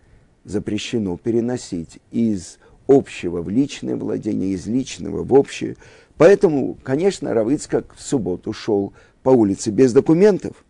запрещено 0.44 1.16
переносить 1.16 1.98
из 2.10 2.58
общего 2.86 3.42
в 3.42 3.48
личное 3.48 3.96
владение, 3.96 4.50
из 4.50 4.66
личного 4.66 5.22
в 5.22 5.32
общее. 5.34 5.76
Поэтому, 6.16 6.76
конечно, 6.82 7.34
Равыцкак 7.34 7.94
в 7.94 8.02
субботу 8.02 8.52
шел 8.52 8.92
по 9.22 9.30
улице 9.30 9.70
без 9.70 9.92
документов, 9.92 10.64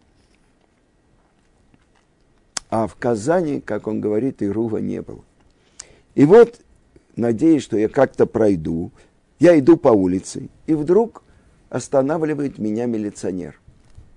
а 2.68 2.86
в 2.86 2.96
Казани, 2.96 3.60
как 3.60 3.86
он 3.86 4.00
говорит, 4.00 4.42
и 4.42 4.48
Рува 4.48 4.78
не 4.78 5.02
было. 5.02 5.22
И 6.14 6.24
вот, 6.24 6.60
надеясь, 7.14 7.62
что 7.62 7.76
я 7.76 7.88
как-то 7.88 8.26
пройду, 8.26 8.90
я 9.38 9.58
иду 9.58 9.76
по 9.76 9.88
улице, 9.88 10.48
и 10.66 10.74
вдруг 10.74 11.22
останавливает 11.68 12.58
меня 12.58 12.86
милиционер. 12.86 13.60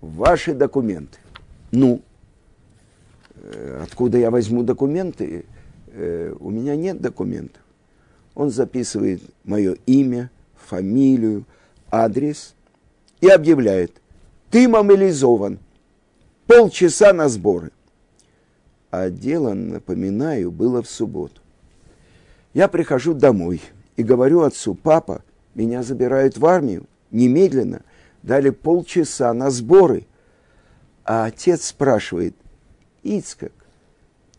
Ваши 0.02 0.54
документы. 0.54 1.20
Ну, 1.72 2.02
э, 3.36 3.82
откуда 3.84 4.18
я 4.18 4.32
возьму 4.32 4.64
документы? 4.64 5.46
Э, 5.88 6.34
у 6.40 6.50
меня 6.50 6.76
нет 6.76 7.02
документов. 7.02 7.62
Он 8.34 8.50
записывает 8.50 9.22
мое 9.44 9.76
имя, 9.86 10.32
фамилию, 10.56 11.46
адрес 11.92 12.56
и 13.22 13.28
объявляет, 13.28 14.02
ты 14.50 14.68
мобилизован, 14.68 15.60
полчаса 16.48 17.12
на 17.12 17.28
сборы. 17.28 17.72
А 18.92 19.10
дело, 19.10 19.54
напоминаю, 19.54 20.52
было 20.52 20.82
в 20.82 20.90
субботу. 20.90 21.42
Я 22.54 22.68
прихожу 22.68 23.14
домой 23.14 23.62
и 24.00 24.04
говорю 24.04 24.44
отцу, 24.44 24.76
папа, 24.76 25.24
меня 25.56 25.84
забирают 25.84 26.38
в 26.38 26.46
армию, 26.46 26.86
немедленно, 27.12 27.82
дали 28.24 28.50
полчаса 28.50 29.34
на 29.34 29.50
сборы. 29.50 30.06
А 31.04 31.26
отец 31.26 31.66
спрашивает, 31.66 32.34
Ицкак, 33.04 33.52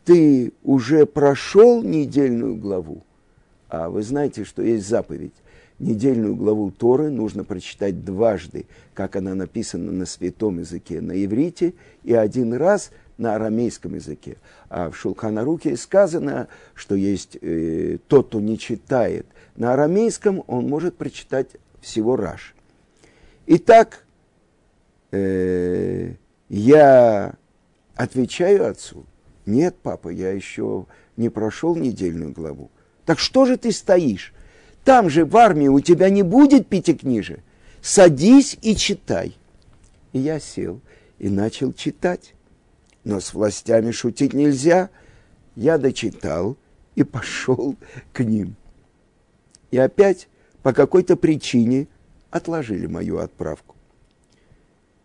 ты 0.06 0.54
уже 0.62 1.04
прошел 1.04 1.82
недельную 1.82 2.56
главу? 2.56 3.02
А 3.68 3.90
вы 3.90 4.02
знаете, 4.02 4.44
что 4.44 4.62
есть 4.62 4.88
заповедь. 4.88 5.34
Недельную 5.78 6.36
главу 6.36 6.70
Торы 6.70 7.10
нужно 7.10 7.44
прочитать 7.44 8.02
дважды, 8.02 8.64
как 8.94 9.14
она 9.14 9.34
написана 9.34 9.92
на 9.92 10.06
святом 10.06 10.60
языке, 10.60 11.02
на 11.02 11.22
иврите, 11.22 11.74
и 12.02 12.14
один 12.14 12.54
раз 12.54 12.92
на 13.20 13.34
арамейском 13.34 13.94
языке. 13.94 14.38
А 14.68 14.90
в 14.90 14.96
Шулханаруке 14.96 15.76
сказано, 15.76 16.48
что 16.74 16.94
есть 16.94 17.36
э, 17.40 17.98
тот, 18.08 18.28
кто 18.28 18.40
не 18.40 18.58
читает 18.58 19.26
на 19.56 19.74
арамейском, 19.74 20.42
он 20.46 20.66
может 20.66 20.96
прочитать 20.96 21.48
всего 21.80 22.16
Раш. 22.16 22.54
Итак, 23.46 24.04
э, 25.12 26.14
я 26.48 27.34
отвечаю 27.94 28.68
отцу, 28.68 29.04
нет, 29.44 29.76
папа, 29.82 30.08
я 30.08 30.32
еще 30.32 30.86
не 31.16 31.28
прошел 31.28 31.76
недельную 31.76 32.32
главу. 32.32 32.70
Так 33.04 33.18
что 33.18 33.44
же 33.44 33.58
ты 33.58 33.70
стоишь? 33.70 34.32
Там 34.84 35.10
же 35.10 35.26
в 35.26 35.36
армии 35.36 35.68
у 35.68 35.80
тебя 35.80 36.08
не 36.08 36.22
будет 36.22 36.68
пятикнижия. 36.68 37.40
Садись 37.82 38.56
и 38.62 38.74
читай. 38.76 39.36
И 40.12 40.20
я 40.20 40.40
сел 40.40 40.80
и 41.18 41.28
начал 41.28 41.72
читать 41.72 42.34
но 43.04 43.20
с 43.20 43.34
властями 43.34 43.90
шутить 43.90 44.32
нельзя. 44.32 44.90
Я 45.56 45.78
дочитал 45.78 46.56
и 46.94 47.02
пошел 47.02 47.76
к 48.12 48.20
ним. 48.20 48.56
И 49.70 49.78
опять 49.78 50.28
по 50.62 50.72
какой-то 50.72 51.16
причине 51.16 51.88
отложили 52.30 52.86
мою 52.86 53.18
отправку. 53.18 53.76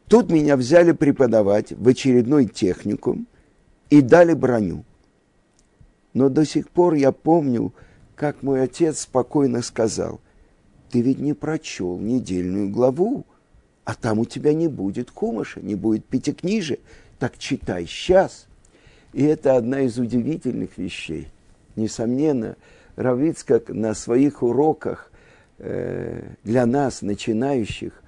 Тут 0.07 0.29
меня 0.29 0.55
взяли 0.55 0.91
преподавать 0.91 1.71
в 1.71 1.87
очередной 1.87 2.45
техникум 2.45 3.27
и 3.89 4.01
дали 4.01 4.33
броню. 4.33 4.83
Но 6.13 6.29
до 6.29 6.45
сих 6.45 6.69
пор 6.69 6.93
я 6.93 7.11
помню, 7.11 7.73
как 8.15 8.43
мой 8.43 8.61
отец 8.61 9.01
спокойно 9.01 9.61
сказал, 9.61 10.21
ты 10.91 11.01
ведь 11.01 11.19
не 11.19 11.33
прочел 11.33 11.99
недельную 11.99 12.69
главу, 12.69 13.25
а 13.83 13.95
там 13.95 14.19
у 14.19 14.25
тебя 14.25 14.53
не 14.53 14.67
будет 14.67 15.11
кумыша, 15.11 15.61
не 15.61 15.75
будет 15.75 16.05
пятикнижия, 16.05 16.79
так 17.25 17.39
читай 17.39 17.87
сейчас. 17.87 18.45
И 19.11 19.23
это 19.23 19.55
одна 19.55 19.81
из 19.81 19.97
удивительных 19.97 20.77
вещей. 20.77 21.29
Несомненно, 21.75 22.55
Равицкак 22.97 23.69
на 23.69 23.95
своих 23.95 24.43
уроках 24.43 25.11
э, 25.57 26.21
для 26.43 26.67
нас, 26.67 27.01
начинающих, 27.01 27.99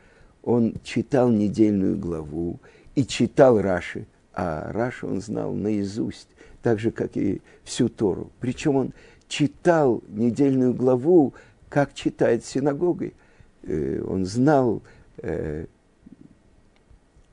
он 0.44 0.76
читал 0.84 1.32
недельную 1.32 1.98
главу 1.98 2.60
и 2.94 3.08
читал 3.08 3.60
Раши, 3.60 4.06
а 4.34 4.72
Раши 4.72 5.08
он 5.08 5.20
знал 5.20 5.52
наизусть, 5.52 6.30
так 6.62 6.78
же, 6.78 6.92
как 6.92 7.18
и 7.18 7.42
всю 7.64 7.90
Тору. 7.90 8.30
Причем 8.40 8.76
он 8.76 8.94
читал 9.28 10.04
недельную 10.10 10.76
главу, 10.76 11.34
как 11.70 11.96
читает 11.96 12.46
синагогой. 12.46 13.16
Э, 13.64 14.00
он 14.08 14.26
знал, 14.26 14.84
э, 15.18 15.66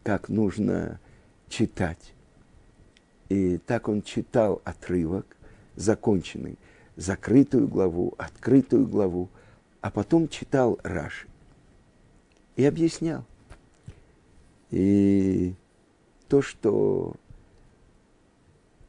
как 0.02 0.30
нужно 0.30 0.98
читать. 1.48 2.14
И 3.28 3.58
так 3.58 3.88
он 3.88 4.02
читал 4.02 4.60
отрывок, 4.64 5.36
законченный, 5.76 6.58
закрытую 6.96 7.68
главу, 7.68 8.14
открытую 8.18 8.86
главу, 8.86 9.28
а 9.80 9.90
потом 9.90 10.28
читал 10.28 10.78
Раши. 10.82 11.26
И 12.56 12.64
объяснял. 12.64 13.24
И 14.70 15.54
то, 16.28 16.42
что 16.42 17.14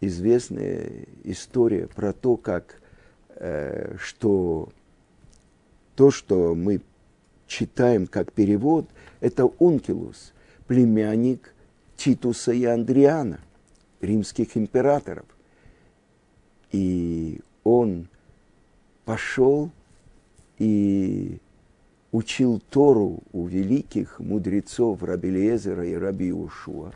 известная 0.01 1.05
история 1.23 1.87
про 1.87 2.13
то, 2.13 2.37
как 2.37 2.81
э, 3.35 3.95
что 3.99 4.69
то, 5.95 6.11
что 6.11 6.55
мы 6.55 6.81
читаем 7.47 8.07
как 8.07 8.31
перевод, 8.31 8.87
это 9.19 9.45
Ункилус, 9.45 10.33
племянник 10.67 11.54
Титуса 12.05 12.51
и 12.51 12.65
Андриана, 12.65 13.39
римских 13.99 14.55
императоров. 14.57 15.25
И 16.71 17.41
он 17.63 18.09
пошел 19.05 19.71
и 20.59 21.39
учил 22.11 22.61
Тору 22.69 23.23
у 23.33 23.47
великих 23.47 24.19
мудрецов 24.19 25.01
Рабелезера 25.01 25.83
и 25.83 25.95
Раби 25.95 26.31
Ушуа, 26.31 26.91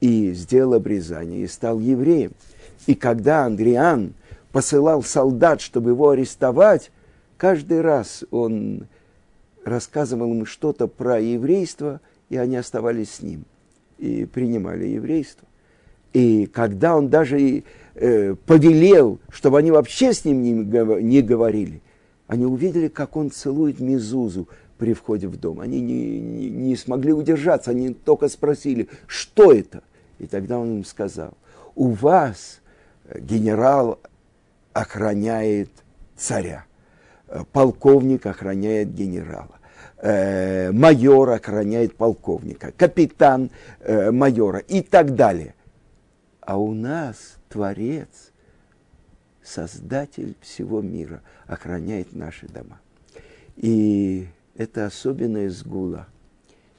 и 0.00 0.34
сделал 0.34 0.74
обрезание, 0.74 1.44
и 1.44 1.46
стал 1.46 1.80
евреем. 1.80 2.32
И 2.86 2.94
когда 2.94 3.46
Андриан 3.46 4.12
посылал 4.50 5.02
солдат, 5.02 5.62
чтобы 5.62 5.92
его 5.92 6.10
арестовать, 6.10 6.90
каждый 7.38 7.80
раз 7.80 8.22
он 8.30 8.86
рассказывал 9.64 10.30
им 10.30 10.44
что-то 10.44 10.88
про 10.88 11.18
еврейство, 11.18 12.02
и 12.28 12.36
они 12.36 12.56
оставались 12.56 13.14
с 13.14 13.22
ним 13.22 13.46
и 14.02 14.24
принимали 14.24 14.86
еврейство. 14.86 15.46
И 16.12 16.46
когда 16.46 16.96
он 16.96 17.08
даже 17.08 17.62
э, 17.94 18.34
повелел, 18.46 19.20
чтобы 19.30 19.58
они 19.58 19.70
вообще 19.70 20.12
с 20.12 20.24
ним 20.24 20.42
не, 20.42 20.52
не 20.52 21.22
говорили, 21.22 21.80
они 22.26 22.44
увидели, 22.44 22.88
как 22.88 23.16
он 23.16 23.30
целует 23.30 23.80
Мизузу, 23.80 24.48
при 24.82 24.94
входе 24.94 25.28
в 25.28 25.36
дом. 25.36 25.60
Они 25.60 25.80
не, 25.80 26.18
не, 26.20 26.50
не 26.50 26.74
смогли 26.74 27.12
удержаться, 27.12 27.70
они 27.70 27.94
только 27.94 28.28
спросили, 28.28 28.88
что 29.06 29.52
это? 29.52 29.84
И 30.18 30.26
тогда 30.26 30.58
он 30.58 30.78
им 30.78 30.84
сказал, 30.84 31.34
у 31.76 31.90
вас 31.90 32.60
генерал 33.14 34.00
охраняет 34.72 35.70
царя, 36.16 36.64
полковник 37.52 38.26
охраняет 38.26 38.92
генерала, 38.92 39.60
э, 40.02 40.72
майор 40.72 41.30
охраняет 41.30 41.96
полковника, 41.96 42.72
капитан 42.72 43.50
э, 43.80 44.10
майора 44.10 44.58
и 44.58 44.82
так 44.82 45.14
далее. 45.14 45.54
А 46.40 46.58
у 46.58 46.74
нас 46.74 47.38
Творец, 47.48 48.32
Создатель 49.42 50.36
всего 50.40 50.82
мира, 50.82 51.22
охраняет 51.46 52.14
наши 52.14 52.46
дома. 52.46 52.80
И 53.56 54.28
это 54.56 54.86
особенная 54.86 55.50
сгула, 55.50 56.06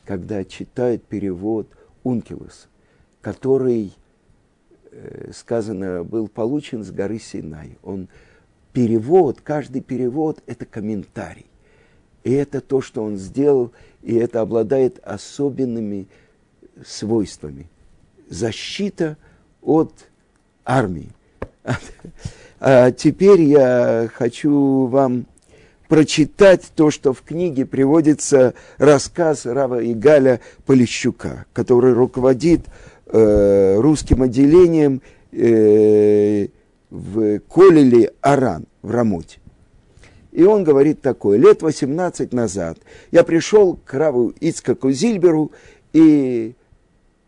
когда 0.06 0.44
читают 0.46 1.04
перевод 1.04 1.68
Ункилуса, 2.04 2.68
который, 3.22 3.94
э, 4.92 5.32
сказано, 5.34 6.04
был 6.04 6.28
получен 6.28 6.84
с 6.84 6.92
горы 6.92 7.20
Синай. 7.20 7.78
Он 7.84 8.10
перевод, 8.74 9.42
каждый 9.42 9.82
перевод– 9.82 10.42
это 10.46 10.66
комментарий. 10.66 11.48
И 12.24 12.32
это 12.32 12.62
то, 12.62 12.82
что 12.82 13.04
он 13.04 13.18
сделал, 13.18 13.72
и 14.02 14.16
это 14.16 14.42
обладает 14.42 15.00
особенными 15.04 16.08
свойствами. 16.86 17.68
Защита 18.30 19.18
от 19.62 19.94
армии. 20.66 21.10
А 22.66 22.92
теперь 22.92 23.42
я 23.42 24.10
хочу 24.14 24.86
вам 24.86 25.26
прочитать 25.90 26.72
то, 26.76 26.92
что 26.92 27.12
в 27.12 27.22
книге 27.22 27.66
приводится 27.66 28.54
рассказ 28.78 29.46
Рава 29.46 29.84
Игаля 29.86 30.40
Полищука, 30.66 31.46
который 31.52 31.94
руководит 31.94 32.62
э, 33.08 33.76
русским 33.80 34.22
отделением 34.22 35.02
э, 35.34 36.48
в 36.90 37.40
Колеле 37.42 38.14
Аран 38.22 38.66
в 38.82 38.92
Рамуте. 38.92 39.43
И 40.34 40.44
он 40.46 40.64
говорит 40.64 41.02
такое, 41.02 41.38
лет 41.38 41.62
18 41.62 42.34
назад 42.34 42.80
я 43.12 43.24
пришел 43.24 43.76
к 43.78 43.94
Раву 43.94 44.34
Ицкаку 44.40 44.90
Зильберу, 44.90 45.52
и 45.94 46.56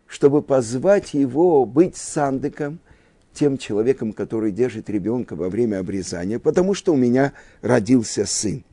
чтобы 0.07 0.41
позвать 0.41 1.13
его 1.13 1.65
быть 1.67 1.97
сандыком, 1.97 2.79
тем 3.31 3.59
человеком, 3.59 4.11
который 4.11 4.51
держит 4.51 4.89
ребенка 4.89 5.35
во 5.35 5.49
время 5.49 5.79
обрезания, 5.79 6.39
потому 6.39 6.73
что 6.73 6.93
у 6.93 6.95
меня 6.95 7.33
родился 7.61 8.25
сын. 8.25 8.63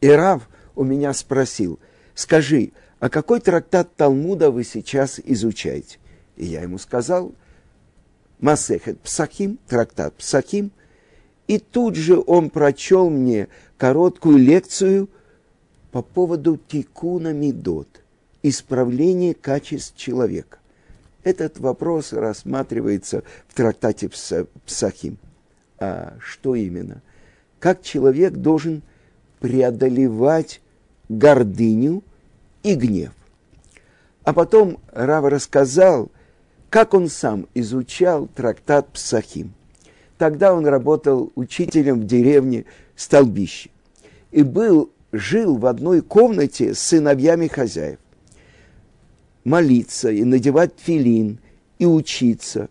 И 0.00 0.08
Рав 0.08 0.48
у 0.74 0.82
меня 0.82 1.12
спросил, 1.12 1.78
скажи, 2.14 2.72
а 2.98 3.10
какой 3.10 3.40
трактат 3.40 3.94
Талмуда 3.94 4.50
вы 4.50 4.64
сейчас 4.64 5.20
изучаете? 5.22 5.98
И 6.36 6.46
я 6.46 6.62
ему 6.62 6.78
сказал, 6.78 7.34
Масехет 8.38 8.98
Псахим, 9.00 9.58
трактат 9.68 10.14
Псахим. 10.14 10.72
И 11.50 11.58
тут 11.58 11.96
же 11.96 12.22
он 12.28 12.48
прочел 12.48 13.10
мне 13.10 13.48
короткую 13.76 14.38
лекцию 14.38 15.08
по 15.90 16.00
поводу 16.00 16.56
тикуна 16.56 17.32
мидот, 17.32 17.88
исправления 18.44 19.34
качеств 19.34 19.96
человека. 19.96 20.58
Этот 21.24 21.58
вопрос 21.58 22.12
рассматривается 22.12 23.24
в 23.48 23.54
трактате 23.54 24.08
Псахим. 24.64 25.18
А 25.80 26.14
что 26.20 26.54
именно? 26.54 27.02
Как 27.58 27.82
человек 27.82 28.34
должен 28.34 28.82
преодолевать 29.40 30.60
гордыню 31.08 32.04
и 32.62 32.76
гнев. 32.76 33.12
А 34.22 34.32
потом 34.32 34.78
Рав 34.92 35.24
рассказал, 35.24 36.12
как 36.68 36.94
он 36.94 37.08
сам 37.08 37.48
изучал 37.54 38.28
трактат 38.28 38.92
Псахим. 38.92 39.52
Тогда 40.20 40.52
он 40.52 40.66
работал 40.66 41.32
учителем 41.34 42.00
в 42.00 42.04
деревне 42.04 42.66
Столбище 42.94 43.70
и 44.30 44.42
был, 44.42 44.90
жил 45.12 45.56
в 45.56 45.64
одной 45.64 46.02
комнате 46.02 46.74
с 46.74 46.78
сыновьями 46.78 47.46
хозяев 47.46 47.98
молиться 49.44 50.10
и 50.10 50.22
надевать 50.24 50.72
филин 50.76 51.38
и 51.78 51.86
учиться. 51.86 52.68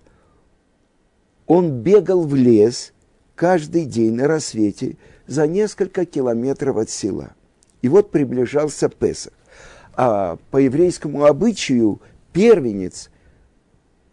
Он 1.47 1.71
бегал 1.71 2.27
в 2.27 2.35
лес 2.35 2.93
каждый 3.33 3.85
день 3.85 4.13
на 4.13 4.27
рассвете 4.27 4.97
за 5.25 5.47
несколько 5.47 6.05
километров 6.05 6.77
от 6.77 6.91
села. 6.91 7.31
И 7.81 7.89
вот 7.89 8.11
приближался 8.11 8.89
Песах. 8.89 9.33
А 9.95 10.37
по 10.51 10.57
еврейскому 10.57 11.25
обычаю 11.25 11.99
первенец 12.31 13.09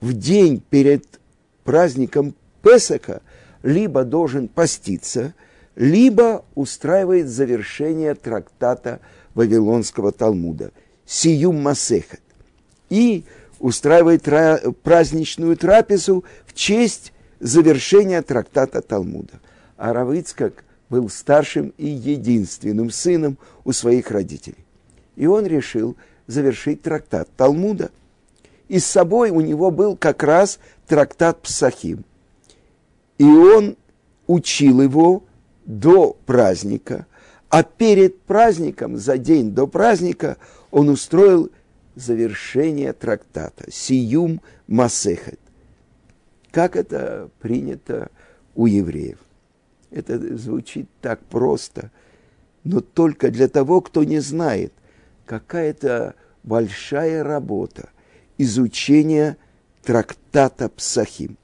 в 0.00 0.14
день 0.14 0.62
перед 0.70 1.20
праздником 1.64 2.34
Песаха 2.66 3.22
либо 3.62 4.02
должен 4.02 4.48
поститься, 4.48 5.34
либо 5.76 6.44
устраивает 6.56 7.28
завершение 7.28 8.14
трактата 8.16 8.98
Вавилонского 9.34 10.10
Талмуда– 10.10 10.72
Сиюм 11.06 11.62
Масехет 11.62 12.20
и 12.90 13.24
устраивает 13.60 14.24
тра- 14.24 14.60
праздничную 14.82 15.56
трапезу 15.56 16.24
в 16.44 16.54
честь 16.54 17.12
завершения 17.38 18.20
трактата 18.22 18.82
Талмуда. 18.82 19.34
А 19.76 19.92
Равыцкак 19.92 20.64
был 20.90 21.08
старшим 21.08 21.72
и 21.78 21.86
единственным 21.86 22.90
сыном 22.90 23.38
у 23.64 23.70
своих 23.70 24.10
родителей. 24.10 24.64
И 25.14 25.26
он 25.26 25.46
решил 25.46 25.96
завершить 26.26 26.82
трактат 26.82 27.28
Талмуда. 27.36 27.92
И 28.66 28.80
с 28.80 28.86
собой 28.86 29.30
у 29.30 29.40
него 29.40 29.70
был 29.70 29.96
как 29.96 30.24
раз 30.24 30.58
трактат 30.88 31.40
Псахим. 31.42 32.04
И 33.18 33.24
он 33.24 33.76
учил 34.26 34.82
его 34.82 35.24
до 35.64 36.16
праздника, 36.26 37.06
а 37.48 37.62
перед 37.62 38.20
праздником, 38.22 38.96
за 38.96 39.18
день 39.18 39.52
до 39.52 39.66
праздника, 39.66 40.36
он 40.70 40.88
устроил 40.88 41.50
завершение 41.94 42.92
трактата, 42.92 43.70
сиюм 43.70 44.40
масехет. 44.66 45.40
Как 46.50 46.76
это 46.76 47.30
принято 47.40 48.10
у 48.54 48.66
евреев? 48.66 49.18
Это 49.90 50.36
звучит 50.36 50.88
так 51.00 51.20
просто, 51.20 51.90
но 52.64 52.80
только 52.80 53.30
для 53.30 53.48
того, 53.48 53.80
кто 53.80 54.04
не 54.04 54.18
знает, 54.18 54.72
какая-то 55.24 56.14
большая 56.42 57.22
работа 57.22 57.90
изучения 58.38 59.36
трактата 59.82 60.68
Псахим. 60.68 61.38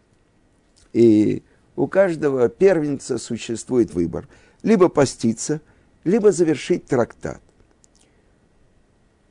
И 0.92 1.42
у 1.76 1.86
каждого 1.86 2.48
первенца 2.48 3.18
существует 3.18 3.94
выбор. 3.94 4.28
Либо 4.62 4.88
поститься, 4.88 5.60
либо 6.04 6.32
завершить 6.32 6.86
трактат 6.86 7.40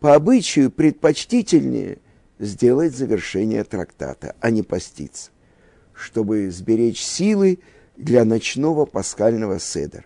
по 0.02 0.16
обычаю 0.16 0.72
предпочтительнее 0.72 2.00
сделать 2.40 2.94
завершение 2.94 3.64
трактата, 3.64 4.36
а 4.42 4.50
не 4.50 4.64
поститься, 4.64 5.30
чтобы 5.94 6.50
сберечь 6.50 7.02
силы 7.02 7.60
для 7.98 8.26
ночного 8.26 8.86
пасхального 8.86 9.60
седера. 9.60 10.06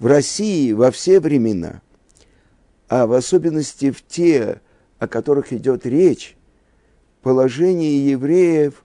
В 0.00 0.06
России 0.06 0.72
во 0.72 0.90
все 0.90 1.20
времена, 1.20 1.82
а 2.88 3.06
в 3.06 3.12
особенности 3.12 3.92
в 3.92 4.04
те, 4.04 4.60
о 4.98 5.06
которых 5.06 5.52
идет 5.52 5.86
речь, 5.86 6.36
положение 7.22 8.10
евреев 8.10 8.84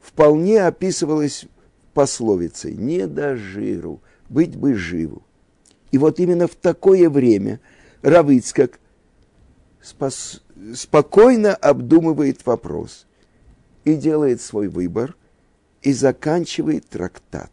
вполне 0.00 0.66
описывалось 0.66 1.46
пословицей 1.94 2.74
«не 2.74 3.06
до 3.06 3.36
жиру, 3.36 4.00
быть 4.28 4.56
бы 4.56 4.74
живу». 4.74 5.22
И 5.90 5.98
вот 5.98 6.20
именно 6.20 6.46
в 6.46 6.54
такое 6.54 7.10
время 7.10 7.60
Равыцкак– 8.02 8.78
спос, 9.80 10.42
спокойно 10.74 11.54
обдумывает 11.54 12.44
вопрос 12.46 13.06
и 13.84 13.94
делает 13.94 14.40
свой 14.40 14.68
выбор 14.68 15.16
и 15.82 15.92
заканчивает 15.92 16.86
трактат, 16.88 17.50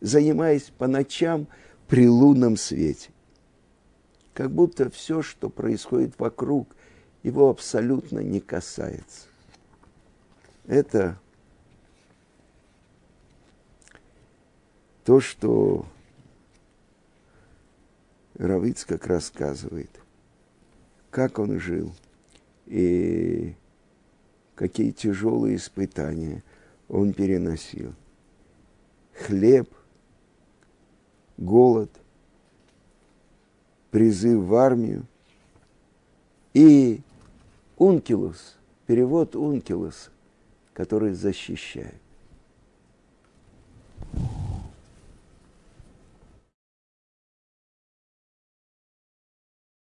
занимаясь 0.00 0.72
по 0.76 0.86
ночам 0.86 1.48
при 1.88 2.08
лунном 2.08 2.56
свете. 2.56 3.10
Как 4.34 4.50
будто 4.50 4.90
все, 4.90 5.22
что 5.22 5.48
происходит 5.48 6.14
вокруг, 6.18 6.68
его 7.22 7.48
абсолютно 7.48 8.20
не 8.20 8.40
касается. 8.40 9.26
Это 10.66 11.18
то, 15.06 15.20
что 15.20 15.86
Равиц 18.34 18.84
как 18.84 19.06
рассказывает– 19.06 19.90
как 21.16 21.38
он 21.38 21.58
жил 21.58 21.94
и 22.66 23.54
какие 24.54 24.90
тяжелые 24.90 25.56
испытания 25.56 26.42
он 26.90 27.14
переносил. 27.14 27.94
Хлеб, 29.14 29.66
голод, 31.38 31.90
призыв 33.90 34.44
в 34.44 34.54
армию. 34.56 35.06
И 36.52 37.00
ункилус, 37.78 38.58
перевод 38.86 39.34
ункилус, 39.34 40.10
который 40.74 41.14
защищает. 41.14 42.05